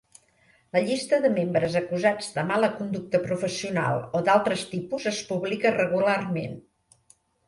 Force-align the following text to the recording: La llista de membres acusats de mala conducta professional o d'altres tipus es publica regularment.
La 0.75 0.81
llista 0.85 1.17
de 1.25 1.29
membres 1.33 1.75
acusats 1.81 2.31
de 2.37 2.45
mala 2.51 2.69
conducta 2.79 3.21
professional 3.25 3.99
o 4.21 4.21
d'altres 4.31 4.63
tipus 4.71 5.05
es 5.13 5.21
publica 5.33 5.73
regularment. 5.77 6.57